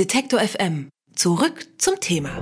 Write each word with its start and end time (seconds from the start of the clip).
Detektor 0.00 0.40
FM. 0.40 0.88
Zurück 1.14 1.66
zum 1.76 2.00
Thema. 2.00 2.40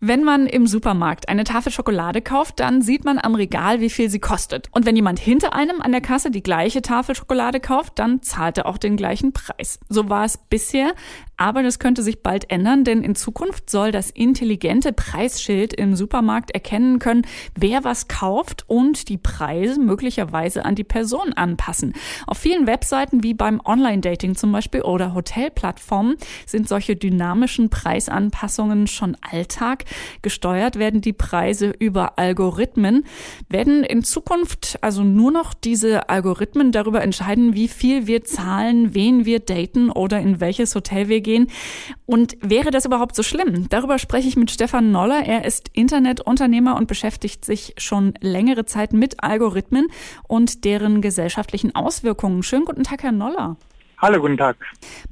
Wenn 0.00 0.24
man 0.24 0.46
im 0.46 0.66
Supermarkt 0.66 1.28
eine 1.28 1.44
Tafel 1.44 1.70
Schokolade 1.70 2.22
kauft, 2.22 2.60
dann 2.60 2.80
sieht 2.80 3.04
man 3.04 3.18
am 3.18 3.34
Regal, 3.34 3.80
wie 3.80 3.90
viel 3.90 4.08
sie 4.08 4.18
kostet. 4.18 4.68
Und 4.72 4.86
wenn 4.86 4.96
jemand 4.96 5.18
hinter 5.18 5.52
einem 5.52 5.82
an 5.82 5.92
der 5.92 6.00
Kasse 6.00 6.30
die 6.30 6.42
gleiche 6.42 6.80
Tafel 6.80 7.14
Schokolade 7.14 7.60
kauft, 7.60 7.98
dann 7.98 8.22
zahlt 8.22 8.56
er 8.56 8.64
auch 8.64 8.78
den 8.78 8.96
gleichen 8.96 9.34
Preis. 9.34 9.78
So 9.90 10.08
war 10.08 10.24
es 10.24 10.38
bisher, 10.38 10.94
aber 11.36 11.62
das 11.62 11.78
könnte 11.78 12.02
sich 12.02 12.22
bald 12.22 12.50
ändern, 12.50 12.84
denn 12.84 13.02
in 13.02 13.14
Zukunft 13.14 13.68
soll 13.68 13.92
das 13.92 14.10
intelligente 14.10 14.92
Preisschild 14.92 15.74
im 15.74 15.94
Supermarkt 15.94 16.50
erkennen 16.52 16.98
können, 16.98 17.22
wer 17.54 17.84
was 17.84 18.08
kauft 18.08 18.64
und 18.68 19.08
die 19.08 19.18
Preise 19.18 19.80
möglicherweise 19.80 20.64
an 20.64 20.74
die 20.74 20.84
Person 20.84 21.32
anpassen. 21.34 21.92
Auf 22.26 22.38
vielen 22.38 22.66
Webseiten 22.66 23.22
wie 23.22 23.34
beim 23.34 23.60
Online-Dating 23.64 24.34
zum 24.34 24.52
Beispiel 24.52 24.82
oder 24.82 25.14
Hotelplattformen 25.14 26.16
sind 26.46 26.68
solche 26.68 26.96
dynamischen 26.96 27.68
Preisanpassungen 27.68 28.86
schon 28.86 29.16
Alltag. 29.20 29.84
Gesteuert 30.22 30.78
werden 30.78 31.00
die 31.00 31.12
Preise 31.12 31.72
über 31.78 32.18
Algorithmen. 32.18 33.04
Werden 33.48 33.84
in 33.84 34.02
Zukunft 34.02 34.78
also 34.80 35.02
nur 35.02 35.32
noch 35.32 35.52
diese 35.52 36.08
Algorithmen 36.08 36.72
darüber 36.72 37.02
entscheiden, 37.02 37.54
wie 37.54 37.68
viel 37.68 38.06
wir 38.06 38.24
zahlen, 38.24 38.94
wen 38.94 39.24
wir 39.24 39.40
daten 39.40 39.90
oder 39.90 40.20
in 40.20 40.40
welches 40.40 40.74
Hotel 40.74 41.08
wir 41.08 41.20
gehen. 41.26 41.48
Und 42.06 42.38
wäre 42.40 42.70
das 42.70 42.86
überhaupt 42.86 43.14
so 43.14 43.22
schlimm? 43.22 43.68
Darüber 43.68 43.98
spreche 43.98 44.28
ich 44.28 44.36
mit 44.36 44.50
Stefan 44.50 44.92
Noller. 44.92 45.26
Er 45.26 45.44
ist 45.44 45.68
Internetunternehmer 45.74 46.76
und 46.76 46.86
beschäftigt 46.86 47.44
sich 47.44 47.74
schon 47.76 48.14
längere 48.20 48.64
Zeit 48.64 48.94
mit 48.94 49.22
Algorithmen 49.22 49.88
und 50.26 50.64
deren 50.64 51.02
gesellschaftlichen 51.02 51.74
Auswirkungen. 51.74 52.42
Schönen 52.42 52.64
guten 52.64 52.84
Tag, 52.84 53.02
Herr 53.02 53.12
Noller. 53.12 53.56
Hallo, 53.98 54.20
guten 54.20 54.36
Tag. 54.36 54.58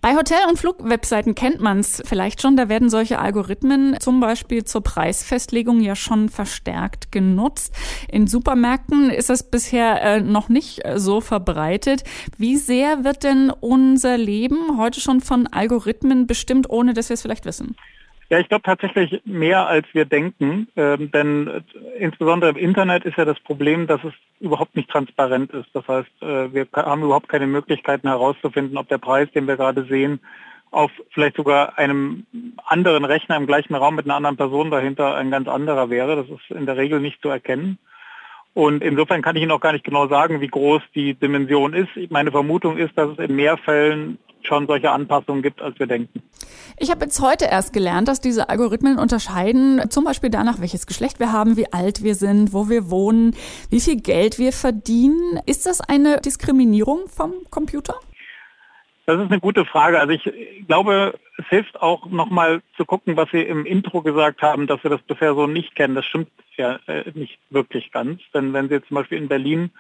Bei 0.03 0.15
Hotel- 0.15 0.47
und 0.47 0.59
Flugwebseiten 0.59 1.35
kennt 1.35 1.59
man 1.59 1.79
es 1.79 2.03
vielleicht 2.05 2.43
schon. 2.43 2.55
Da 2.55 2.69
werden 2.69 2.91
solche 2.91 3.19
Algorithmen 3.19 3.99
zum 3.99 4.21
Beispiel 4.21 4.65
zur 4.65 4.83
Preisfestlegung 4.83 5.81
ja 5.81 5.97
schon 5.97 6.29
verstärkt 6.29 7.11
genutzt. 7.11 7.75
In 8.09 8.27
Supermärkten 8.27 9.09
ist 9.09 9.31
das 9.31 9.51
bisher 9.51 10.03
äh, 10.03 10.21
noch 10.21 10.51
nicht 10.51 10.85
äh, 10.85 10.99
so 10.99 11.23
verbreitet. 11.23 12.05
Wie 12.37 12.57
sehr 12.57 13.05
wird 13.05 13.25
denn 13.25 13.51
unser 13.51 14.19
Leben 14.19 14.77
heute 14.77 15.01
schon 15.01 15.23
von 15.23 15.47
Algorithmen 15.47 16.27
bestimmt, 16.27 16.69
ohne 16.69 16.93
dass 16.93 17.09
wir 17.09 17.15
es 17.15 17.23
vielleicht 17.23 17.47
wissen? 17.47 17.77
Ja, 18.35 18.41
ich 18.41 18.49
glaube 18.49 18.65
tatsächlich 18.65 19.23
mehr 19.25 19.69
als 19.69 19.87
wir 19.93 20.07
denken, 20.07 20.67
ähm, 20.75 21.09
denn 21.13 21.47
äh, 21.47 21.61
insbesondere 22.01 22.51
im 22.51 22.57
Internet 22.57 23.05
ist 23.05 23.17
ja 23.17 23.25
das 23.25 23.39
Problem, 23.39 23.87
dass 23.87 24.03
es 24.03 24.13
überhaupt 24.41 24.75
nicht 24.75 24.91
transparent 24.91 25.53
ist. 25.53 25.69
Das 25.73 25.87
heißt, 25.87 26.11
äh, 26.21 26.53
wir 26.53 26.67
haben 26.75 27.05
überhaupt 27.05 27.29
keine 27.29 27.47
Möglichkeiten 27.47 28.09
herauszufinden, 28.09 28.77
ob 28.77 28.89
der 28.89 28.99
Preis, 28.99 29.29
den 29.37 29.47
wir 29.47 29.57
gerade 29.57 29.85
sehen, 29.85 30.19
auf 30.73 30.91
vielleicht 31.11 31.37
sogar 31.37 31.79
einem 31.79 32.27
anderen 32.67 33.05
Rechner 33.05 33.37
im 33.37 33.47
gleichen 33.47 33.77
Raum 33.77 33.95
mit 33.95 34.07
einer 34.07 34.17
anderen 34.17 34.37
Person 34.37 34.73
dahinter 34.73 35.15
ein 35.15 35.31
ganz 35.31 35.47
anderer 35.47 35.89
wäre. 35.89 36.17
Das 36.17 36.27
ist 36.29 36.51
in 36.51 36.67
der 36.67 36.77
Regel 36.77 36.99
nicht 36.99 37.23
zu 37.23 37.29
erkennen. 37.29 37.79
Und 38.53 38.83
insofern 38.83 39.23
kann 39.23 39.37
ich 39.37 39.43
Ihnen 39.43 39.53
auch 39.53 39.61
gar 39.61 39.75
nicht 39.75 39.85
genau 39.85 40.09
sagen, 40.09 40.41
wie 40.41 40.49
groß 40.49 40.83
die 40.97 41.15
Dimension 41.15 41.73
ist. 41.73 41.91
Meine 42.11 42.33
Vermutung 42.33 42.79
ist, 42.79 42.99
dass 42.99 43.11
es 43.11 43.19
in 43.19 43.37
mehr 43.37 43.57
Fällen 43.59 44.19
schon 44.47 44.67
solche 44.67 44.91
Anpassungen 44.91 45.43
gibt, 45.43 45.61
als 45.63 45.79
wir 45.79 45.87
denken. 45.87 46.23
Ich 46.79 46.91
habe 46.91 47.05
jetzt 47.05 47.21
heute 47.21 47.47
erst 47.47 47.73
gelernt, 47.73 48.09
dass 48.09 48.21
diese 48.21 48.49
Algorithmen 48.49 48.99
unterscheiden, 48.99 49.91
zum 49.91 50.05
Beispiel 50.05 50.31
danach, 50.31 50.61
welches 50.61 50.87
Geschlecht 50.87 51.21
wir 51.21 51.33
haben, 51.33 51.57
wie 51.57 51.73
alt 51.73 52.03
wir 52.03 52.15
sind, 52.15 52.53
wo 52.53 52.69
wir 52.69 52.91
wohnen, 52.91 53.37
wie 53.71 53.81
viel 53.81 54.01
Geld 54.01 54.39
wir 54.39 54.53
verdienen. 54.53 55.41
Ist 55.47 55.67
das 55.67 55.81
eine 55.81 56.21
Diskriminierung 56.21 57.09
vom 57.09 57.33
Computer? 57.51 57.95
Das 59.07 59.21
ist 59.21 59.31
eine 59.31 59.41
gute 59.41 59.67
Frage. 59.67 60.01
Also 60.01 60.13
ich 60.13 60.67
glaube, 60.67 61.19
es 61.37 61.47
hilft 61.49 61.81
auch 61.83 62.07
nochmal 62.07 62.63
zu 62.77 62.87
gucken, 62.87 63.17
was 63.17 63.31
Sie 63.31 63.43
im 63.43 63.67
Intro 63.67 64.01
gesagt 64.01 64.41
haben, 64.41 64.67
dass 64.67 64.83
wir 64.83 64.91
das 64.91 65.03
bisher 65.03 65.35
so 65.35 65.47
nicht 65.47 65.75
kennen. 65.75 65.95
Das 65.95 66.07
stimmt 66.07 66.31
ja 66.57 66.79
äh, 66.87 67.05
nicht 67.15 67.39
wirklich 67.51 67.93
ganz. 67.93 68.23
Denn 68.33 68.53
wenn 68.55 68.69
Sie 68.69 68.83
zum 68.83 68.95
Beispiel 68.95 69.19
in 69.19 69.29
Berlin 69.29 69.71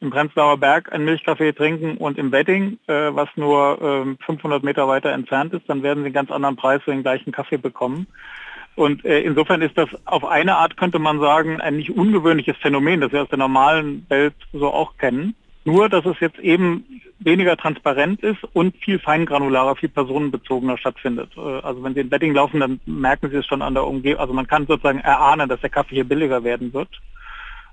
im 0.00 0.10
Prenzlauer 0.10 0.58
Berg 0.58 0.92
einen 0.92 1.04
Milchkaffee 1.04 1.52
trinken 1.52 1.96
und 1.96 2.18
im 2.18 2.32
Wedding, 2.32 2.78
äh, 2.88 3.14
was 3.14 3.28
nur 3.36 4.16
äh, 4.18 4.24
500 4.24 4.64
Meter 4.64 4.88
weiter 4.88 5.12
entfernt 5.12 5.54
ist, 5.54 5.68
dann 5.68 5.84
werden 5.84 6.00
Sie 6.00 6.06
einen 6.06 6.14
ganz 6.14 6.32
anderen 6.32 6.56
Preis 6.56 6.82
für 6.82 6.90
den 6.90 7.02
gleichen 7.02 7.30
Kaffee 7.30 7.58
bekommen. 7.58 8.08
Und 8.74 9.04
äh, 9.04 9.20
insofern 9.20 9.62
ist 9.62 9.78
das 9.78 9.90
auf 10.06 10.24
eine 10.24 10.56
Art, 10.56 10.76
könnte 10.76 10.98
man 10.98 11.20
sagen, 11.20 11.60
ein 11.60 11.76
nicht 11.76 11.90
ungewöhnliches 11.90 12.56
Phänomen, 12.56 13.00
das 13.00 13.12
wir 13.12 13.22
aus 13.22 13.28
der 13.28 13.38
normalen 13.38 14.06
Welt 14.08 14.34
so 14.52 14.72
auch 14.72 14.96
kennen. 14.96 15.36
Nur, 15.64 15.88
dass 15.88 16.04
es 16.04 16.18
jetzt 16.20 16.38
eben 16.40 17.01
weniger 17.24 17.56
transparent 17.56 18.22
ist 18.22 18.38
und 18.52 18.76
viel 18.76 18.98
feingranularer, 18.98 19.76
viel 19.76 19.88
personenbezogener 19.88 20.78
stattfindet. 20.78 21.30
Äh, 21.36 21.40
also 21.40 21.82
wenn 21.82 21.94
Sie 21.94 22.00
in 22.00 22.10
Wedding 22.10 22.34
laufen, 22.34 22.60
dann 22.60 22.80
merken 22.86 23.30
Sie 23.30 23.36
es 23.36 23.46
schon 23.46 23.62
an 23.62 23.74
der 23.74 23.86
Umgebung. 23.86 24.20
Also 24.20 24.32
man 24.32 24.46
kann 24.46 24.66
sozusagen 24.66 25.00
erahnen, 25.00 25.48
dass 25.48 25.60
der 25.60 25.70
Kaffee 25.70 25.96
hier 25.96 26.04
billiger 26.04 26.44
werden 26.44 26.72
wird. 26.72 26.88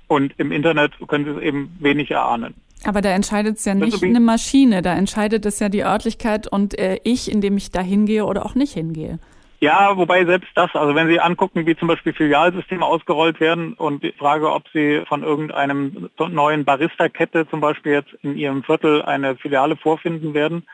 Und 0.07 0.33
im 0.37 0.51
Internet 0.51 0.93
können 1.07 1.25
Sie 1.25 1.31
es 1.31 1.41
eben 1.41 1.75
wenig 1.79 2.11
erahnen. 2.11 2.55
Aber 2.85 3.01
da 3.01 3.09
entscheidet 3.09 3.57
es 3.57 3.65
ja 3.65 3.75
nicht 3.75 4.01
eine 4.01 4.21
Maschine, 4.21 4.81
da 4.81 4.93
entscheidet 4.93 5.45
es 5.45 5.59
ja 5.59 5.67
die 5.67 5.83
Örtlichkeit 5.83 6.47
und 6.47 6.77
äh, 6.79 6.99
ich, 7.03 7.29
indem 7.29 7.57
ich 7.57 7.71
da 7.71 7.81
hingehe 7.81 8.25
oder 8.25 8.45
auch 8.45 8.55
nicht 8.55 8.73
hingehe. 8.73 9.19
Ja, 9.61 9.97
wobei 9.97 10.23
selbst 10.23 10.49
das, 10.55 10.73
also 10.73 10.95
wenn 10.95 11.09
Sie 11.09 11.19
angucken, 11.19 11.65
wie 11.65 11.75
zum 11.75 11.89
Beispiel 11.89 12.13
Filialsysteme 12.13 12.85
ausgerollt 12.85 13.41
werden 13.41 13.73
und 13.73 14.03
die 14.03 14.13
Frage, 14.13 14.53
ob 14.53 14.69
Sie 14.69 15.03
von 15.05 15.21
irgendeinem 15.21 16.09
neuen 16.17 16.63
Barista-Kette 16.63 17.47
zum 17.49 17.59
Beispiel 17.59 17.91
jetzt 17.91 18.13
in 18.23 18.37
Ihrem 18.37 18.63
Viertel 18.63 19.01
eine 19.01 19.35
Filiale 19.35 19.75
vorfinden 19.75 20.33
werden, 20.33 20.65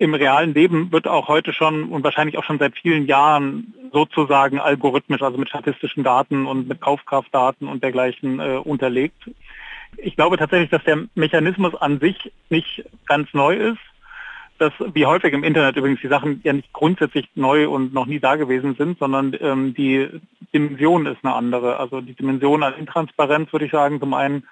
im 0.00 0.14
realen 0.14 0.54
Leben 0.54 0.92
wird 0.92 1.06
auch 1.06 1.28
heute 1.28 1.52
schon 1.52 1.84
und 1.84 2.02
wahrscheinlich 2.04 2.38
auch 2.38 2.44
schon 2.44 2.58
seit 2.58 2.74
vielen 2.74 3.06
Jahren 3.06 3.74
sozusagen 3.92 4.58
algorithmisch, 4.58 5.20
also 5.20 5.36
mit 5.36 5.50
statistischen 5.50 6.04
Daten 6.04 6.46
und 6.46 6.68
mit 6.68 6.80
Kaufkraftdaten 6.80 7.68
und 7.68 7.82
dergleichen 7.82 8.40
äh, 8.40 8.56
unterlegt. 8.56 9.30
Ich 9.98 10.16
glaube 10.16 10.38
tatsächlich, 10.38 10.70
dass 10.70 10.84
der 10.84 11.04
Mechanismus 11.14 11.74
an 11.74 12.00
sich 12.00 12.32
nicht 12.48 12.84
ganz 13.06 13.28
neu 13.34 13.54
ist, 13.54 13.89
dass 14.60 14.74
wie 14.92 15.06
häufig 15.06 15.32
im 15.32 15.42
Internet 15.42 15.76
übrigens 15.76 16.00
die 16.02 16.08
Sachen 16.08 16.40
ja 16.44 16.52
nicht 16.52 16.72
grundsätzlich 16.74 17.28
neu 17.34 17.68
und 17.68 17.94
noch 17.94 18.04
nie 18.04 18.20
da 18.20 18.36
gewesen 18.36 18.74
sind, 18.76 18.98
sondern 18.98 19.34
ähm, 19.40 19.72
die 19.72 20.08
Dimension 20.52 21.06
ist 21.06 21.24
eine 21.24 21.34
andere. 21.34 21.78
Also 21.78 22.02
die 22.02 22.14
Dimension 22.14 22.62
an 22.62 22.74
Intransparenz 22.74 23.50
würde 23.52 23.64
ich 23.64 23.72
sagen, 23.72 24.00
zum 24.00 24.12
einen 24.12 24.46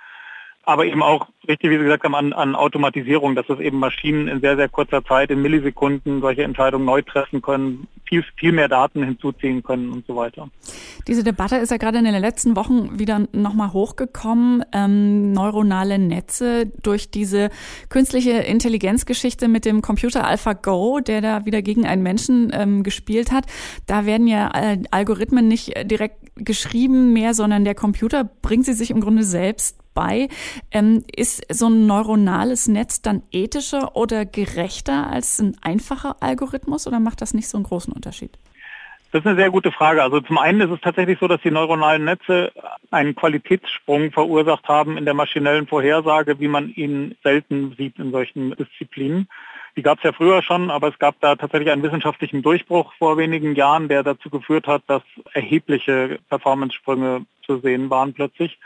aber 0.69 0.85
eben 0.85 1.03
auch, 1.03 1.29
richtig 1.49 1.71
wie 1.71 1.79
Sie 1.79 1.85
gesagt 1.85 2.05
haben, 2.05 2.15
an, 2.15 2.35
an 2.35 2.55
Automatisierung, 2.55 3.35
dass 3.35 3.49
es 3.49 3.59
eben 3.59 3.79
Maschinen 3.79 4.29
in 4.29 4.43
sehr, 4.43 4.55
sehr 4.57 4.69
kurzer 4.69 5.03
Zeit, 5.03 5.31
in 5.31 5.41
Millisekunden 5.41 6.21
solche 6.21 6.43
Entscheidungen 6.43 6.85
neu 6.85 7.01
treffen 7.01 7.41
können, 7.41 7.89
viel, 8.07 8.23
viel 8.37 8.53
mehr 8.53 8.69
Daten 8.69 9.03
hinzuziehen 9.03 9.63
können 9.63 9.91
und 9.91 10.07
so 10.07 10.15
weiter. 10.15 10.51
Diese 11.07 11.25
Debatte 11.25 11.57
ist 11.57 11.71
ja 11.71 11.79
gerade 11.79 11.97
in 11.97 12.05
den 12.05 12.15
letzten 12.21 12.55
Wochen 12.55 12.99
wieder 12.99 13.27
nochmal 13.33 13.73
hochgekommen. 13.73 14.63
Ähm, 14.73 15.33
neuronale 15.33 15.99
Netze 15.99 16.67
durch 16.83 17.11
diese 17.11 17.49
künstliche 17.89 18.33
Intelligenzgeschichte 18.33 19.49
mit 19.49 19.65
dem 19.65 19.81
Computer 19.81 20.27
AlphaGo, 20.27 21.01
der 21.01 21.23
da 21.23 21.47
wieder 21.47 21.63
gegen 21.63 21.87
einen 21.87 22.03
Menschen 22.03 22.51
ähm, 22.53 22.83
gespielt 22.83 23.33
hat. 23.33 23.47
Da 23.87 24.05
werden 24.05 24.27
ja 24.27 24.51
äh, 24.55 24.79
Algorithmen 24.91 25.49
nicht 25.49 25.73
direkt 25.91 26.17
geschrieben 26.37 27.15
mehr, 27.15 27.33
sondern 27.33 27.65
der 27.65 27.75
Computer 27.75 28.25
bringt 28.25 28.67
sie 28.67 28.75
sich 28.75 28.91
im 28.91 29.01
Grunde 29.01 29.23
selbst 29.23 29.79
bei. 29.95 30.29
Ähm, 30.71 31.05
ist 31.15 31.43
so 31.53 31.69
ein 31.69 31.87
neuronales 31.87 32.69
Netz 32.69 33.03
dann 33.03 33.23
ethischer 33.33 33.97
oder 33.97 34.25
gerechter 34.25 35.09
als 35.09 35.39
ein 35.41 35.57
einfacher 35.63 36.17
Algorithmus 36.21 36.87
oder 36.87 37.01
macht 37.01 37.21
das 37.21 37.35
nicht 37.35 37.49
so 37.49 37.59
einen 37.59 37.65
großen 37.65 37.93
Unterschied? 37.93 38.39
Das 39.11 39.21
ist 39.21 39.27
eine 39.27 39.37
sehr 39.37 39.51
gute 39.51 39.73
Frage. 39.73 40.03
Also 40.03 40.21
zum 40.21 40.37
einen 40.37 40.61
ist 40.61 40.71
es 40.71 40.81
tatsächlich 40.83 41.19
so, 41.19 41.29
dass 41.29 41.41
die 41.41 41.51
neuronalen 41.51 42.05
Netze 42.05 42.53
einen 42.91 43.15
Qualitätssprung 43.15 44.13
verursacht 44.13 44.69
haben 44.69 44.99
in 44.99 45.07
der 45.07 45.15
maschinellen 45.15 45.67
Vorhersage, 45.67 46.39
wie 46.41 46.49
man 46.49 46.75
ihn 46.75 47.17
selten 47.23 47.75
sieht 47.79 47.99
in 47.99 48.11
solchen 48.11 48.55
Disziplinen. 48.57 49.27
Die 49.77 49.83
gab 49.83 49.99
es 49.99 50.05
ja 50.05 50.13
früher 50.13 50.43
schon, 50.43 50.71
aber 50.71 50.89
es 50.89 50.99
gab 50.99 51.21
da 51.21 51.37
tatsächlich 51.37 51.71
einen 51.71 51.83
wissenschaftlichen 51.83 52.43
Durchbruch 52.43 52.93
vor 52.99 53.17
wenigen 53.17 53.55
Jahren, 53.55 53.89
der 53.89 54.03
dazu 54.03 54.29
geführt 54.29 54.67
hat, 54.67 54.83
dass 54.89 55.03
erhebliche 55.33 56.19
Performance-Sprünge 56.29 57.25
zu 57.47 57.61
sehen 57.61 57.89
waren 57.89 58.13
plötzlich. 58.13 58.59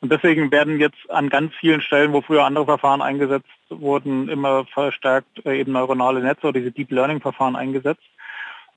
Und 0.00 0.10
deswegen 0.10 0.50
werden 0.50 0.80
jetzt 0.80 1.10
an 1.10 1.28
ganz 1.28 1.54
vielen 1.56 1.82
Stellen, 1.82 2.12
wo 2.12 2.22
früher 2.22 2.44
andere 2.44 2.64
Verfahren 2.64 3.02
eingesetzt 3.02 3.48
wurden, 3.68 4.28
immer 4.28 4.64
verstärkt 4.64 5.44
äh, 5.44 5.60
eben 5.60 5.72
neuronale 5.72 6.20
Netze 6.20 6.48
oder 6.48 6.58
diese 6.58 6.72
Deep 6.72 6.90
Learning 6.90 7.20
Verfahren 7.20 7.54
eingesetzt. 7.54 8.02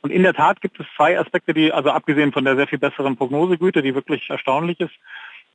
Und 0.01 0.11
in 0.11 0.23
der 0.23 0.33
Tat 0.33 0.59
gibt 0.59 0.77
es 0.81 0.85
zwei 0.97 1.17
Aspekte, 1.17 1.53
die, 1.53 1.71
also 1.71 1.89
abgesehen 1.89 2.33
von 2.33 2.43
der 2.43 2.57
sehr 2.57 2.67
viel 2.67 2.79
besseren 2.79 3.15
Prognosegüte, 3.15 3.81
die 3.81 3.95
wirklich 3.95 4.29
erstaunlich 4.29 4.81
ist, 4.81 4.93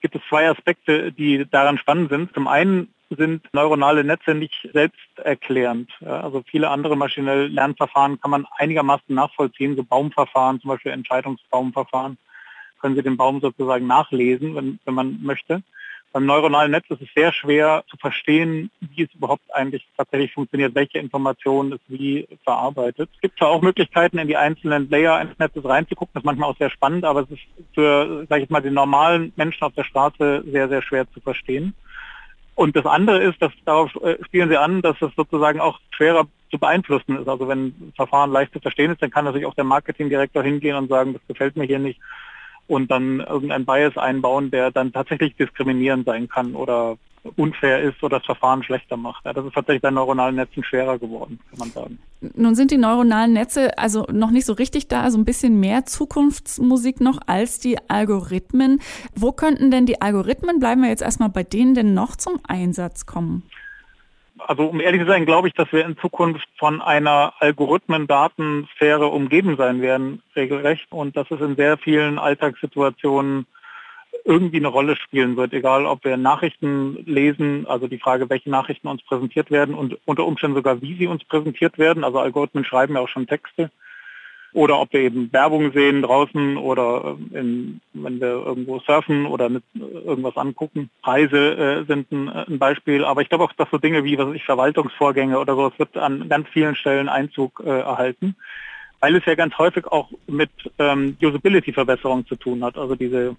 gibt 0.01 0.15
es 0.15 0.23
zwei 0.29 0.49
Aspekte, 0.49 1.13
die 1.13 1.45
daran 1.51 1.77
spannend 1.77 2.11
sind. 2.11 2.33
Zum 2.33 2.49
einen 2.49 2.95
sind 3.11 3.43
neuronale 3.53 4.05
Netze 4.05 4.35
nicht 4.35 4.69
selbsterklärend. 4.73 5.91
Also 6.03 6.43
viele 6.47 6.71
andere 6.71 6.97
maschinelle 6.97 7.49
Lernverfahren 7.49 8.21
kann 8.21 8.31
man 8.31 8.47
einigermaßen 8.57 9.15
nachvollziehen, 9.15 9.77
so 9.77 9.83
Baumverfahren, 9.83 10.61
zum 10.61 10.69
Beispiel 10.69 10.93
Entscheidungsbaumverfahren 10.93 12.17
können 12.79 12.97
Sie 12.97 13.03
den 13.03 13.17
Baum 13.17 13.41
sozusagen 13.41 13.87
nachlesen, 13.87 14.55
wenn, 14.55 14.79
wenn 14.85 14.95
man 14.95 15.23
möchte. 15.23 15.63
Beim 16.13 16.25
neuronalen 16.25 16.71
Netz 16.71 16.87
ist 16.89 17.03
es 17.03 17.09
sehr 17.15 17.33
schwer 17.33 17.85
zu 17.91 17.99
verstehen, 17.99 18.71
wie 18.81 19.03
es 19.03 19.15
überhaupt 19.15 19.43
eigentlich 19.55 19.87
tatsächlich 19.97 20.33
funktioniert, 20.33 20.75
welche 20.75 20.99
Informationen 20.99 21.73
es 21.75 21.81
wie 21.89 22.27
verarbeitet. 22.45 23.11
Es 23.15 23.21
gibt 23.21 23.39
zwar 23.39 23.49
auch 23.49 23.61
Möglichkeiten, 23.61 24.19
in 24.19 24.27
die 24.27 24.37
einzelnen 24.37 24.89
Layer 24.89 25.17
eines 25.17 25.39
Netzes 25.39 25.65
reinzugucken, 25.65 26.13
das 26.15 26.23
ist 26.23 26.27
manchmal 26.27 26.51
auch 26.51 26.57
sehr 26.57 26.71
spannend, 26.71 27.05
aber 27.05 27.21
es 27.23 27.31
ist 27.31 27.43
für, 27.75 28.27
sage 28.29 28.43
ich 28.43 28.51
mal, 28.51 28.63
den 28.63 28.73
normalen 28.73 29.33
Menschen 29.37 29.65
auf 29.65 29.75
der 29.75 29.85
Straße 29.85 30.45
sehr, 30.51 30.69
sehr 30.69 30.81
schwer 30.81 31.11
zu 31.13 31.21
verstehen. 31.21 31.75
Und 32.55 32.75
das 32.75 32.87
andere 32.87 33.23
ist, 33.23 33.41
dass 33.43 33.53
darauf 33.67 33.95
äh, 34.03 34.17
spielen 34.25 34.49
Sie 34.49 34.57
an, 34.57 34.83
dass 34.83 35.01
es 35.03 35.15
sozusagen 35.15 35.61
auch 35.61 35.79
schwerer 35.91 36.27
zu 36.51 36.59
beeinflussen 36.59 37.19
ist. 37.19 37.29
Also 37.29 37.47
wenn 37.47 37.67
ein 37.67 37.93
Verfahren 37.95 38.33
leicht 38.33 38.53
zu 38.53 38.61
verstehen 38.61 38.91
ist, 38.91 39.03
dann 39.03 39.11
kann 39.11 39.27
natürlich 39.27 39.47
auch 39.47 39.55
der 39.55 39.65
Marketingdirektor 39.65 40.43
hingehen 40.43 40.75
und 40.75 40.89
sagen, 40.89 41.13
das 41.13 41.23
gefällt 41.29 41.57
mir 41.57 41.67
hier 41.67 41.79
nicht 41.79 42.01
und 42.69 42.91
dann 42.91 43.21
irgendein 43.21 43.65
Bias 43.65 43.97
einbauen, 43.97 44.51
der 44.51 44.71
dann 44.71 44.93
tatsächlich 44.93 45.35
diskriminierend 45.37 46.07
sein 46.07 46.29
kann 46.29 46.55
oder 46.55 46.97
unfair 47.37 47.83
ist 47.83 48.03
oder 48.03 48.19
das 48.19 48.27
Verfahren 48.27 48.63
schlechter 48.63 48.97
macht. 48.97 49.25
Ja, 49.25 49.33
das 49.33 49.45
ist 49.45 49.55
tatsächlich 49.55 49.83
bei 49.83 49.91
neuronalen 49.91 50.37
Netzen 50.37 50.63
schwerer 50.63 50.99
geworden, 50.99 51.39
kann 51.51 51.59
man 51.59 51.71
sagen. 51.71 51.99
Nun 52.35 52.55
sind 52.55 52.71
die 52.71 52.79
neuronalen 52.79 53.33
Netze 53.33 53.77
also 53.79 54.07
noch 54.13 54.31
nicht 54.31 54.47
so 54.47 54.53
richtig 54.53 54.89
da, 54.89 55.03
also 55.03 55.19
ein 55.19 55.25
bisschen 55.25 55.61
mehr 55.61 55.85
Zukunftsmusik 55.85 57.01
noch 57.01 57.19
als 57.27 57.59
die 57.59 57.79
Algorithmen. 57.89 58.81
Wo 59.15 59.33
könnten 59.33 59.71
denn 59.71 59.87
die 59.87 60.01
Algorithmen, 60.01 60.59
bleiben 60.59 60.83
wir 60.83 60.89
jetzt 60.89 61.03
erstmal 61.03 61.29
bei 61.29 61.43
denen, 61.43 61.75
denn 61.75 61.95
noch 61.95 62.17
zum 62.17 62.41
Einsatz 62.47 63.07
kommen? 63.07 63.43
Also 64.47 64.67
um 64.67 64.81
ehrlich 64.81 65.01
zu 65.01 65.07
sein, 65.07 65.27
glaube 65.27 65.49
ich, 65.49 65.55
dass 65.55 65.73
wir 65.73 65.85
in 65.85 65.97
Zukunft 65.99 66.49
von 66.57 66.81
einer 66.81 67.35
Algorithmen-Datensphäre 67.41 69.07
umgeben 69.07 69.57
sein 69.57 69.81
werden, 69.83 70.23
regelrecht, 70.37 70.87
und 70.91 71.17
dass 71.17 71.31
es 71.31 71.41
in 71.41 71.57
sehr 71.57 71.79
vielen 71.79 72.19
Alltagssituationen 72.19 73.47
irgendwie 74.25 74.59
eine 74.59 74.69
Rolle 74.69 74.97
spielen 74.97 75.37
wird, 75.37 75.53
egal 75.53 75.87
ob 75.87 76.05
wir 76.05 76.17
Nachrichten 76.17 77.03
lesen, 77.07 77.67
also 77.67 77.89
die 77.89 77.99
Frage, 77.99 78.29
welche 78.29 78.51
Nachrichten 78.51 78.89
uns 78.89 79.03
präsentiert 79.03 79.51
werden 79.51 79.75
und 79.75 79.99
unter 80.05 80.27
Umständen 80.27 80.57
sogar, 80.57 80.83
wie 80.83 80.97
sie 80.97 81.07
uns 81.07 81.25
präsentiert 81.25 81.79
werden. 81.79 82.05
Also 82.05 82.19
Algorithmen 82.19 82.65
schreiben 82.65 82.95
ja 82.95 83.01
auch 83.01 83.09
schon 83.09 83.27
Texte 83.27 83.71
oder 84.53 84.81
ob 84.81 84.93
wir 84.93 85.01
eben 85.01 85.33
Werbung 85.33 85.73
sehen 85.73 86.03
draußen 86.03 86.57
oder 86.57 87.17
äh, 87.33 87.39
in, 87.39 87.81
wenn 87.93 88.21
wir 88.21 88.29
irgendwo 88.29 88.81
surfen 88.81 89.27
oder 89.27 89.49
mit 89.49 89.63
äh, 89.75 89.81
irgendwas 89.81 90.37
angucken. 90.37 90.91
Preise 91.03 91.57
äh, 91.57 91.85
sind 91.85 92.11
ein, 92.11 92.29
äh, 92.29 92.45
ein, 92.49 92.59
Beispiel, 92.59 93.05
aber 93.05 93.23
ich 93.23 93.29
glaube 93.29 93.45
auch, 93.45 93.53
dass 93.53 93.71
so 93.71 93.79
Dinge 93.79 94.05
wie 94.05 94.19
was 94.19 94.35
ich 94.35 94.45
Verwaltungsvorgänge 94.45 95.39
oder 95.39 95.55
sowas 95.55 95.79
wird 95.79 95.97
an 95.97 96.29
ganz 96.29 96.49
vielen 96.49 96.75
Stellen 96.77 97.09
Einzug 97.09 97.63
äh, 97.65 97.69
erhalten, 97.69 98.37
weil 99.01 99.15
es 99.17 99.25
ja 99.27 99.35
ganz 99.35 99.57
häufig 99.59 99.87
auch 99.87 100.11
mit 100.27 100.51
ähm, 100.79 101.17
Usability-Verbesserung 101.23 102.27
zu 102.27 102.37
tun 102.37 102.65
hat. 102.65 102.79
Also 102.79 102.95
diese, 102.95 103.37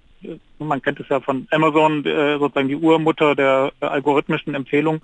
man 0.59 0.81
kennt 0.81 0.99
es 0.99 1.09
ja 1.09 1.19
von 1.19 1.47
Amazon, 1.51 2.05
äh, 2.05 2.37
sozusagen 2.37 2.69
die 2.69 2.75
Urmutter 2.75 3.35
der 3.35 3.71
algorithmischen 3.79 4.55
Empfehlung 4.55 5.01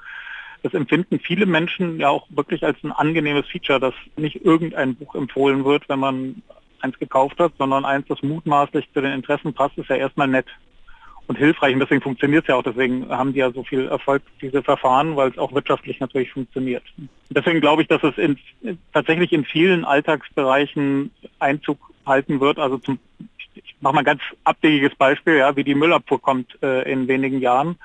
das 0.65 0.73
empfinden 0.73 1.19
viele 1.19 1.45
Menschen 1.45 1.99
ja 1.99 2.09
auch 2.09 2.25
wirklich 2.29 2.63
als 2.63 2.83
ein 2.83 2.91
angenehmes 2.91 3.45
Feature, 3.45 3.79
dass 3.79 3.93
nicht 4.17 4.43
irgendein 4.43 4.95
Buch 4.95 5.13
empfohlen 5.13 5.63
wird, 5.63 5.87
wenn 5.89 5.99
man 5.99 6.41
eins 6.79 6.97
gekauft 6.97 7.37
hat, 7.37 7.53
sondern 7.59 7.85
eins, 7.85 8.07
das 8.07 8.23
mutmaßlich 8.23 8.91
zu 8.91 8.99
den 8.99 9.11
Interessen 9.11 9.53
passt, 9.53 9.77
ist 9.77 9.89
ja 9.89 9.97
erstmal 9.97 10.27
nett 10.27 10.47
und 11.27 11.37
hilfreich. 11.37 11.75
Und 11.75 11.81
deswegen 11.81 12.01
funktioniert 12.01 12.45
es 12.45 12.47
ja 12.47 12.55
auch. 12.55 12.63
Deswegen 12.63 13.07
haben 13.09 13.33
die 13.33 13.39
ja 13.39 13.51
so 13.51 13.63
viel 13.63 13.87
Erfolg, 13.87 14.23
diese 14.41 14.63
Verfahren, 14.63 15.15
weil 15.15 15.29
es 15.29 15.37
auch 15.37 15.53
wirtschaftlich 15.53 15.99
natürlich 15.99 16.31
funktioniert. 16.31 16.83
Deswegen 17.29 17.61
glaube 17.61 17.83
ich, 17.83 17.87
dass 17.87 18.01
es 18.01 18.17
in, 18.17 18.39
tatsächlich 18.91 19.33
in 19.33 19.45
vielen 19.45 19.85
Alltagsbereichen 19.85 21.11
Einzug 21.37 21.77
halten 22.07 22.39
wird. 22.39 22.57
Also 22.57 22.79
zum, 22.79 22.97
ich 23.53 23.75
mache 23.81 23.93
mal 23.93 24.01
ein 24.01 24.05
ganz 24.05 24.21
abwegiges 24.43 24.95
Beispiel, 24.95 25.35
ja, 25.35 25.55
wie 25.55 25.63
die 25.63 25.75
Müllabfuhr 25.75 26.19
kommt 26.19 26.57
äh, 26.63 26.91
in 26.91 27.07
wenigen 27.07 27.39
Jahren 27.39 27.77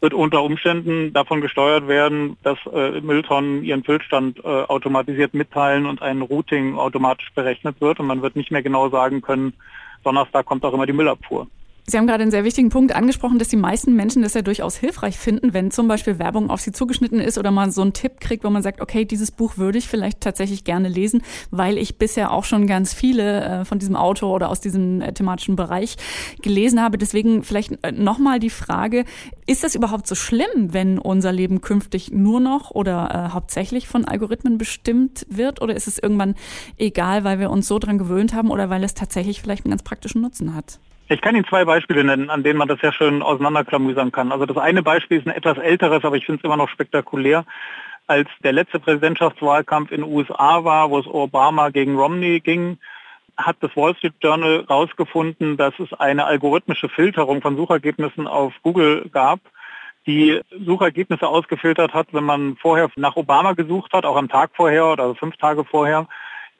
wird 0.00 0.14
unter 0.14 0.42
Umständen 0.42 1.12
davon 1.12 1.40
gesteuert 1.40 1.86
werden, 1.86 2.36
dass 2.42 2.58
äh, 2.72 3.00
Mülltonnen 3.00 3.62
ihren 3.62 3.84
Füllstand 3.84 4.38
äh, 4.38 4.42
automatisiert 4.42 5.34
mitteilen 5.34 5.86
und 5.86 6.00
ein 6.00 6.22
Routing 6.22 6.76
automatisch 6.78 7.30
berechnet 7.34 7.80
wird 7.80 8.00
und 8.00 8.06
man 8.06 8.22
wird 8.22 8.36
nicht 8.36 8.50
mehr 8.50 8.62
genau 8.62 8.88
sagen 8.88 9.20
können, 9.20 9.52
Donnerstag 10.02 10.46
kommt 10.46 10.64
auch 10.64 10.72
immer 10.72 10.86
die 10.86 10.94
Müllabfuhr. 10.94 11.46
Sie 11.86 11.96
haben 11.98 12.06
gerade 12.06 12.22
einen 12.22 12.30
sehr 12.30 12.44
wichtigen 12.44 12.68
Punkt 12.68 12.94
angesprochen, 12.94 13.38
dass 13.38 13.48
die 13.48 13.56
meisten 13.56 13.94
Menschen 13.94 14.22
das 14.22 14.34
ja 14.34 14.42
durchaus 14.42 14.76
hilfreich 14.76 15.18
finden, 15.18 15.52
wenn 15.52 15.70
zum 15.70 15.88
Beispiel 15.88 16.18
Werbung 16.18 16.50
auf 16.50 16.60
sie 16.60 16.72
zugeschnitten 16.72 17.20
ist 17.20 17.38
oder 17.38 17.50
man 17.50 17.72
so 17.72 17.82
einen 17.82 17.92
Tipp 17.92 18.20
kriegt, 18.20 18.44
wo 18.44 18.50
man 18.50 18.62
sagt, 18.62 18.80
okay, 18.80 19.04
dieses 19.04 19.30
Buch 19.30 19.56
würde 19.56 19.78
ich 19.78 19.88
vielleicht 19.88 20.20
tatsächlich 20.20 20.64
gerne 20.64 20.88
lesen, 20.88 21.22
weil 21.50 21.78
ich 21.78 21.98
bisher 21.98 22.32
auch 22.32 22.44
schon 22.44 22.66
ganz 22.66 22.94
viele 22.94 23.44
äh, 23.44 23.64
von 23.64 23.78
diesem 23.78 23.96
Autor 23.96 24.34
oder 24.34 24.50
aus 24.50 24.60
diesem 24.60 25.00
äh, 25.00 25.12
thematischen 25.12 25.56
Bereich 25.56 25.96
gelesen 26.42 26.80
habe. 26.80 26.98
Deswegen 26.98 27.42
vielleicht 27.42 27.72
äh, 27.82 27.92
nochmal 27.92 28.38
die 28.38 28.50
Frage, 28.50 29.04
ist 29.46 29.64
das 29.64 29.74
überhaupt 29.74 30.06
so 30.06 30.14
schlimm, 30.14 30.72
wenn 30.72 30.98
unser 30.98 31.32
Leben 31.32 31.60
künftig 31.60 32.12
nur 32.12 32.40
noch 32.40 32.70
oder 32.70 33.30
hauptsächlich 33.34 33.88
von 33.88 34.04
Algorithmen 34.04 34.58
bestimmt 34.58 35.26
wird? 35.28 35.60
Oder 35.60 35.74
ist 35.74 35.88
es 35.88 35.98
irgendwann 35.98 36.36
egal, 36.76 37.24
weil 37.24 37.40
wir 37.40 37.50
uns 37.50 37.66
so 37.66 37.78
dran 37.78 37.98
gewöhnt 37.98 38.32
haben 38.32 38.50
oder 38.50 38.70
weil 38.70 38.84
es 38.84 38.94
tatsächlich 38.94 39.40
vielleicht 39.40 39.64
einen 39.64 39.70
ganz 39.70 39.82
praktischen 39.82 40.22
Nutzen 40.22 40.54
hat? 40.54 40.78
Ich 41.12 41.20
kann 41.20 41.34
Ihnen 41.34 41.44
zwei 41.44 41.64
Beispiele 41.64 42.04
nennen, 42.04 42.30
an 42.30 42.44
denen 42.44 42.56
man 42.56 42.68
das 42.68 42.78
sehr 42.78 42.92
schön 42.92 43.20
auseinanderklamüsern 43.20 44.12
kann. 44.12 44.30
Also 44.30 44.46
das 44.46 44.56
eine 44.56 44.84
Beispiel 44.84 45.18
ist 45.18 45.26
ein 45.26 45.34
etwas 45.34 45.58
älteres, 45.58 46.04
aber 46.04 46.14
ich 46.14 46.24
finde 46.24 46.38
es 46.38 46.44
immer 46.44 46.56
noch 46.56 46.68
spektakulär. 46.68 47.44
Als 48.06 48.28
der 48.44 48.52
letzte 48.52 48.78
Präsidentschaftswahlkampf 48.78 49.90
in 49.90 50.02
den 50.02 50.12
USA 50.12 50.62
war, 50.62 50.88
wo 50.88 51.00
es 51.00 51.08
Obama 51.08 51.70
gegen 51.70 51.96
Romney 51.96 52.38
ging, 52.38 52.78
hat 53.36 53.56
das 53.58 53.74
Wall 53.74 53.96
Street 53.96 54.14
Journal 54.22 54.64
herausgefunden, 54.68 55.56
dass 55.56 55.74
es 55.80 55.92
eine 55.94 56.26
algorithmische 56.26 56.88
Filterung 56.88 57.42
von 57.42 57.56
Suchergebnissen 57.56 58.28
auf 58.28 58.52
Google 58.62 59.10
gab, 59.12 59.40
die 60.06 60.40
Suchergebnisse 60.64 61.26
ausgefiltert 61.26 61.92
hat, 61.92 62.06
wenn 62.12 62.24
man 62.24 62.56
vorher 62.56 62.88
nach 62.94 63.16
Obama 63.16 63.54
gesucht 63.54 63.94
hat, 63.94 64.04
auch 64.04 64.16
am 64.16 64.28
Tag 64.28 64.52
vorher 64.54 64.86
oder 64.86 65.16
fünf 65.16 65.36
Tage 65.38 65.64
vorher, 65.64 66.06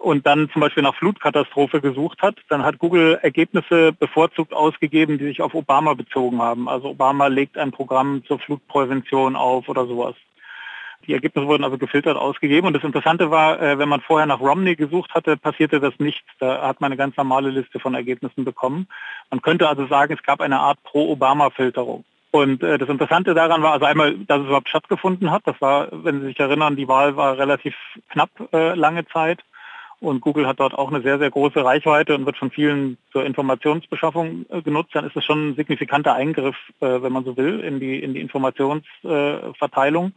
und 0.01 0.27
dann 0.27 0.49
zum 0.51 0.61
Beispiel 0.61 0.83
nach 0.83 0.95
Flutkatastrophe 0.95 1.81
gesucht 1.81 2.23
hat, 2.23 2.37
dann 2.49 2.65
hat 2.65 2.79
Google 2.79 3.19
Ergebnisse 3.23 3.93
bevorzugt 3.93 4.55
ausgegeben, 4.55 5.19
die 5.19 5.27
sich 5.27 5.43
auf 5.43 5.55
Obama 5.55 5.95
bezogen 5.95 6.41
haben. 6.41 6.69
Also 6.69 6.89
Obama 6.89 7.27
legt 7.27 7.59
ein 7.59 7.71
Programm 7.71 8.25
zur 8.27 8.39
Flutprävention 8.39 9.37
auf 9.37 9.69
oder 9.69 9.87
sowas. 9.87 10.15
Die 11.07 11.13
Ergebnisse 11.13 11.47
wurden 11.47 11.65
also 11.65 11.77
gefiltert 11.77 12.17
ausgegeben. 12.17 12.67
Und 12.67 12.75
das 12.75 12.85
Interessante 12.85 13.31
war, 13.31 13.61
äh, 13.61 13.79
wenn 13.79 13.89
man 13.89 14.01
vorher 14.01 14.27
nach 14.27 14.41
Romney 14.41 14.75
gesucht 14.75 15.15
hatte, 15.15 15.37
passierte 15.37 15.81
das 15.81 15.95
nicht. 15.99 16.25
Da 16.39 16.67
hat 16.67 16.81
man 16.81 16.89
eine 16.89 16.97
ganz 16.97 17.17
normale 17.17 17.51
Liste 17.51 17.79
von 17.79 17.95
Ergebnissen 17.95 18.45
bekommen. 18.45 18.87
Man 19.31 19.43
könnte 19.43 19.69
also 19.69 19.87
sagen, 19.87 20.15
es 20.15 20.23
gab 20.23 20.41
eine 20.41 20.61
Art 20.61 20.83
Pro-Obama-Filterung. 20.85 22.05
Und 22.31 22.63
äh, 22.63 22.79
das 22.79 22.89
Interessante 22.89 23.35
daran 23.35 23.63
war 23.63 23.73
also 23.73 23.87
einmal, 23.87 24.17
dass 24.19 24.41
es 24.41 24.47
überhaupt 24.47 24.69
stattgefunden 24.69 25.31
hat. 25.31 25.43
Das 25.47 25.61
war, 25.61 25.89
wenn 25.91 26.21
Sie 26.21 26.29
sich 26.29 26.41
erinnern, 26.41 26.77
die 26.77 26.89
Wahl 26.89 27.17
war 27.17 27.37
relativ 27.37 27.75
knapp 28.11 28.31
äh, 28.53 28.75
lange 28.75 29.07
Zeit. 29.07 29.41
Und 30.01 30.23
Google 30.23 30.47
hat 30.47 30.61
dort 30.61 30.75
auch 30.75 30.89
eine 30.91 31.03
sehr, 31.03 31.19
sehr 31.19 31.31
große 31.31 31.63
Reichweite 31.63 32.15
und 32.15 32.25
wird 32.25 32.39
von 32.39 32.51
vielen 32.51 32.97
zur 33.13 33.27
Informationsbeschaffung 33.27 34.47
äh, 34.49 34.63
genutzt. 34.63 34.95
Dann 34.95 35.05
ist 35.05 35.15
es 35.15 35.25
schon 35.25 35.51
ein 35.51 35.57
signifikanter 35.57 36.15
Eingriff, 36.15 36.57
äh, 36.81 37.03
wenn 37.03 37.13
man 37.13 37.25
so 37.25 37.37
will, 37.37 37.61
in 37.61 37.81
die, 37.81 38.03
in 38.03 38.15
die 38.15 38.21
Informationsverteilung. 38.21 40.13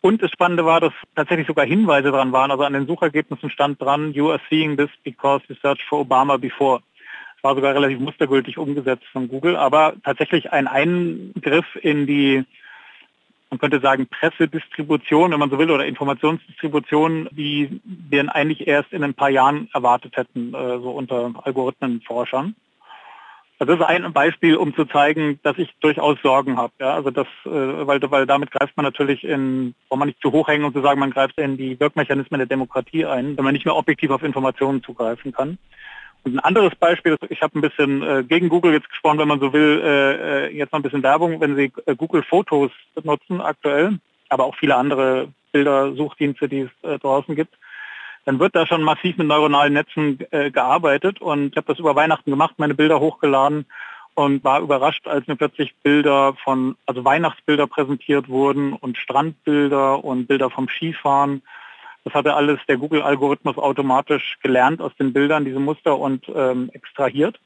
Und 0.00 0.22
das 0.22 0.30
Spannende 0.30 0.64
war, 0.64 0.80
dass 0.80 0.92
tatsächlich 1.16 1.48
sogar 1.48 1.66
Hinweise 1.66 2.12
dran 2.12 2.30
waren. 2.30 2.52
Also 2.52 2.62
an 2.62 2.72
den 2.72 2.86
Suchergebnissen 2.86 3.50
stand 3.50 3.82
dran, 3.82 4.12
you 4.12 4.30
are 4.30 4.40
seeing 4.48 4.76
this 4.76 4.90
because 5.02 5.44
you 5.48 5.56
searched 5.60 5.84
for 5.88 6.00
Obama 6.00 6.36
before. 6.36 6.80
Das 7.34 7.42
war 7.44 7.56
sogar 7.56 7.74
relativ 7.74 7.98
mustergültig 7.98 8.56
umgesetzt 8.58 9.04
von 9.12 9.28
Google, 9.28 9.56
aber 9.56 9.94
tatsächlich 10.04 10.52
ein 10.52 10.68
Eingriff 10.68 11.66
in 11.82 12.06
die 12.06 12.44
man 13.50 13.58
könnte 13.58 13.80
sagen, 13.80 14.06
Pressedistribution, 14.06 15.32
wenn 15.32 15.40
man 15.40 15.50
so 15.50 15.58
will, 15.58 15.70
oder 15.70 15.86
Informationsdistribution, 15.86 17.28
die 17.30 17.80
wir 17.84 18.34
eigentlich 18.34 18.66
erst 18.66 18.92
in 18.92 19.02
ein 19.02 19.14
paar 19.14 19.30
Jahren 19.30 19.68
erwartet 19.72 20.16
hätten, 20.16 20.54
äh, 20.54 20.78
so 20.78 20.90
unter 20.90 21.32
Algorithmenforschern. 21.42 22.54
Also 23.60 23.74
das 23.74 23.80
ist 23.80 23.86
ein 23.86 24.12
Beispiel, 24.12 24.56
um 24.56 24.74
zu 24.74 24.84
zeigen, 24.84 25.40
dass 25.42 25.58
ich 25.58 25.74
durchaus 25.80 26.16
Sorgen 26.22 26.56
habe. 26.56 26.72
Ja? 26.78 26.94
Also 26.94 27.10
das, 27.10 27.26
äh, 27.44 27.50
weil, 27.50 28.00
weil 28.10 28.26
damit 28.26 28.52
greift 28.52 28.76
man 28.76 28.84
natürlich 28.84 29.24
in, 29.24 29.74
braucht 29.88 29.98
man 29.98 30.08
nicht 30.08 30.22
zu 30.22 30.30
hoch 30.30 30.46
hängen 30.46 30.64
und 30.64 30.74
zu 30.74 30.80
sagen, 30.80 31.00
man 31.00 31.10
greift 31.10 31.38
in 31.38 31.56
die 31.56 31.78
Wirkmechanismen 31.80 32.38
der 32.38 32.46
Demokratie 32.46 33.04
ein, 33.04 33.36
wenn 33.36 33.44
man 33.44 33.54
nicht 33.54 33.64
mehr 33.64 33.74
objektiv 33.74 34.10
auf 34.10 34.22
Informationen 34.22 34.82
zugreifen 34.82 35.32
kann. 35.32 35.58
Und 36.24 36.34
ein 36.34 36.40
anderes 36.40 36.74
Beispiel, 36.74 37.16
ich 37.28 37.40
habe 37.42 37.58
ein 37.58 37.62
bisschen 37.62 38.02
äh, 38.02 38.24
gegen 38.24 38.48
Google 38.48 38.72
jetzt 38.72 38.88
gesprochen, 38.88 39.18
wenn 39.18 39.28
man 39.28 39.40
so 39.40 39.52
will, 39.52 39.80
äh, 39.82 40.46
äh, 40.46 40.56
jetzt 40.56 40.72
noch 40.72 40.80
ein 40.80 40.82
bisschen 40.82 41.02
Werbung, 41.02 41.40
wenn 41.40 41.56
Sie 41.56 41.72
äh, 41.86 41.94
Google 41.94 42.22
Fotos 42.22 42.70
nutzen 43.02 43.40
aktuell, 43.40 43.98
aber 44.28 44.44
auch 44.44 44.56
viele 44.56 44.76
andere 44.76 45.28
Bildersuchdienste, 45.52 46.48
die 46.48 46.60
es 46.60 46.70
äh, 46.82 46.98
draußen 46.98 47.34
gibt, 47.34 47.54
dann 48.24 48.38
wird 48.40 48.54
da 48.54 48.66
schon 48.66 48.82
massiv 48.82 49.16
mit 49.16 49.26
neuronalen 49.26 49.72
Netzen 49.72 50.18
äh, 50.30 50.50
gearbeitet. 50.50 51.20
Und 51.20 51.52
ich 51.52 51.56
habe 51.56 51.68
das 51.68 51.78
über 51.78 51.96
Weihnachten 51.96 52.30
gemacht, 52.30 52.54
meine 52.58 52.74
Bilder 52.74 53.00
hochgeladen 53.00 53.64
und 54.14 54.44
war 54.44 54.60
überrascht, 54.60 55.06
als 55.06 55.26
mir 55.28 55.36
plötzlich 55.36 55.74
Bilder 55.82 56.34
von, 56.44 56.76
also 56.86 57.04
Weihnachtsbilder 57.04 57.66
präsentiert 57.66 58.28
wurden 58.28 58.72
und 58.72 58.98
Strandbilder 58.98 60.04
und 60.04 60.26
Bilder 60.26 60.50
vom 60.50 60.68
Skifahren 60.68 61.42
das 62.04 62.14
hatte 62.14 62.34
alles 62.34 62.58
der 62.68 62.78
Google-Algorithmus 62.78 63.58
automatisch 63.58 64.38
gelernt 64.42 64.80
aus 64.80 64.94
den 64.96 65.12
Bildern, 65.12 65.44
diese 65.44 65.60
Muster 65.60 65.98
und 65.98 66.24
ähm, 66.34 66.70
extrahiert. 66.72 67.38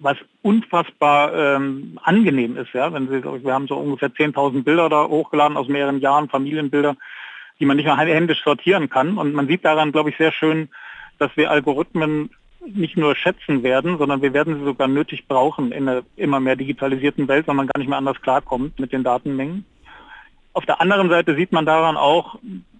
was 0.00 0.16
unfassbar 0.42 1.34
ähm, 1.34 1.98
angenehm 2.02 2.56
ist. 2.56 2.72
Ja, 2.72 2.92
wenn 2.92 3.08
Sie, 3.08 3.22
wir 3.22 3.52
haben 3.52 3.66
so 3.66 3.76
ungefähr 3.76 4.10
10.000 4.10 4.62
Bilder 4.62 4.88
da 4.88 5.06
hochgeladen 5.06 5.56
aus 5.56 5.68
mehreren 5.68 6.00
Jahren, 6.00 6.28
Familienbilder, 6.28 6.96
die 7.58 7.66
man 7.66 7.76
nicht 7.76 7.86
mehr 7.86 7.96
händisch 7.96 8.42
sortieren 8.44 8.88
kann. 8.88 9.18
Und 9.18 9.34
man 9.34 9.48
sieht 9.48 9.64
daran, 9.64 9.92
glaube 9.92 10.10
ich, 10.10 10.16
sehr 10.16 10.32
schön, 10.32 10.68
dass 11.18 11.36
wir 11.36 11.50
Algorithmen 11.50 12.30
nicht 12.66 12.96
nur 12.96 13.16
schätzen 13.16 13.62
werden, 13.62 13.98
sondern 13.98 14.22
wir 14.22 14.32
werden 14.32 14.58
sie 14.58 14.64
sogar 14.64 14.88
nötig 14.88 15.26
brauchen 15.26 15.72
in 15.72 15.88
einer 15.88 16.02
immer 16.16 16.40
mehr 16.40 16.56
digitalisierten 16.56 17.26
Welt, 17.28 17.48
weil 17.48 17.54
man 17.54 17.66
gar 17.66 17.78
nicht 17.78 17.88
mehr 17.88 17.98
anders 17.98 18.20
klarkommt 18.20 18.78
mit 18.78 18.92
den 18.92 19.04
Datenmengen. 19.04 19.64
Auf 20.52 20.66
der 20.66 20.80
anderen 20.80 21.08
Seite 21.08 21.34
sieht 21.36 21.52
man 21.52 21.66
daran 21.66 21.96
auch, 21.96 22.38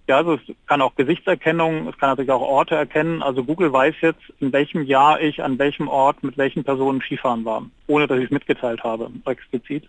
ja, 0.09 0.17
also 0.17 0.33
es 0.33 0.41
kann 0.65 0.81
auch 0.81 0.95
Gesichtserkennung, 0.95 1.87
es 1.87 1.97
kann 1.99 2.09
natürlich 2.09 2.31
auch 2.31 2.41
Orte 2.41 2.73
erkennen. 2.73 3.21
Also 3.21 3.43
Google 3.43 3.71
weiß 3.71 3.93
jetzt, 4.01 4.21
in 4.39 4.51
welchem 4.51 4.83
Jahr 4.83 5.21
ich 5.21 5.43
an 5.43 5.59
welchem 5.59 5.87
Ort 5.87 6.23
mit 6.23 6.35
welchen 6.35 6.63
Personen 6.63 6.99
Skifahren 7.01 7.45
war, 7.45 7.63
ohne 7.85 8.07
dass 8.07 8.17
ich 8.17 8.25
es 8.25 8.31
mitgeteilt 8.31 8.83
habe, 8.83 9.11
explizit. 9.25 9.87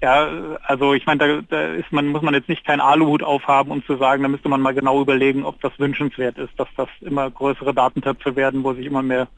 Ja, 0.00 0.58
also 0.62 0.94
ich 0.94 1.04
meine, 1.04 1.18
da, 1.18 1.42
da 1.50 1.74
ist 1.74 1.92
man, 1.92 2.06
muss 2.06 2.22
man 2.22 2.32
jetzt 2.32 2.48
nicht 2.48 2.64
keinen 2.64 2.80
Aluhut 2.80 3.22
aufhaben, 3.22 3.70
um 3.70 3.84
zu 3.84 3.96
sagen, 3.96 4.22
da 4.22 4.28
müsste 4.30 4.48
man 4.48 4.62
mal 4.62 4.72
genau 4.72 5.02
überlegen, 5.02 5.44
ob 5.44 5.60
das 5.60 5.78
wünschenswert 5.78 6.38
ist, 6.38 6.58
dass 6.58 6.68
das 6.76 6.88
immer 7.02 7.30
größere 7.30 7.74
Datentöpfe 7.74 8.36
werden, 8.36 8.64
wo 8.64 8.72
sich 8.72 8.86
immer 8.86 9.02
mehr 9.02 9.28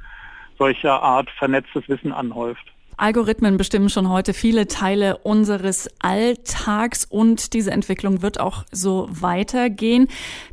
solcher 0.58 1.02
Art 1.02 1.28
vernetztes 1.30 1.88
Wissen 1.88 2.12
anhäuft. 2.12 2.72
Algorithmen 2.98 3.56
bestimmen 3.56 3.88
schon 3.88 4.08
heute 4.08 4.34
viele 4.34 4.66
Teile 4.66 5.18
unseres 5.18 5.88
Alltags 6.00 7.04
und 7.04 7.52
diese 7.52 7.70
Entwicklung 7.70 8.22
wird 8.22 8.40
auch 8.40 8.64
so 8.72 9.08
weitergehen. 9.10 10.08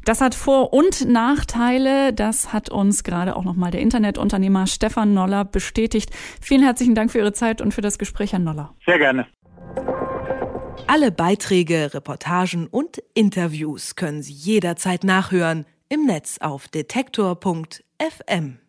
Das 0.06 0.22
hat 0.22 0.36
Vor- 0.36 0.72
und 0.72 1.10
Nachteile. 1.10 2.14
Das 2.14 2.54
hat 2.54 2.70
uns 2.70 3.04
gerade 3.04 3.36
auch 3.36 3.44
nochmal 3.44 3.72
der 3.72 3.82
Internetunternehmer 3.82 4.68
Stefan 4.68 5.14
Noller 5.14 5.44
bestätigt. 5.44 6.12
Vielen 6.40 6.62
herzlichen 6.62 6.94
Dank 6.94 7.12
für 7.12 7.18
Ihre 7.18 7.34
Zeit 7.34 7.62
und 7.62 7.74
für 7.74 7.82
das 7.82 7.98
Gespräch, 7.98 8.32
Herr 8.32 8.40
Noller. 8.40 8.76
Sehr 8.86 9.00
gerne. 9.00 9.26
Alle 10.88 11.12
Beiträge, 11.12 11.94
Reportagen 11.96 12.68
und 12.68 13.02
Interviews 13.16 13.96
können 13.96 14.22
Sie 14.22 14.34
jederzeit 14.34 15.04
nachhören 15.04 15.66
im 15.90 16.06
Netz 16.06 16.38
auf 16.40 16.68
detektor.fm. 16.68 18.60